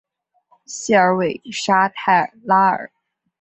[0.65, 2.91] 谢尔韦沙泰拉尔。